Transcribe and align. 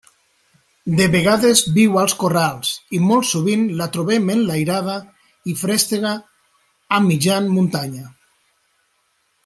De 0.99 1.05
vegades 1.15 1.59
viu 1.75 1.99
als 2.03 2.15
corrals 2.23 2.71
i 2.99 3.03
molt 3.11 3.29
sovint 3.33 3.67
la 3.83 3.89
trobem 3.97 4.33
enlairada 4.37 4.97
i 5.53 5.57
feréstega 5.63 6.15
a 6.99 7.01
mitjan 7.11 7.53
muntanya. 7.59 8.11